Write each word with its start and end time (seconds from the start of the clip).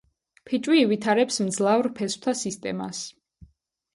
ფიჭვი 0.49 0.77
ივითარებს 0.85 1.35
მძლავრ 1.49 1.89
ფესვთა 1.99 2.35
სისტემას. 2.39 3.03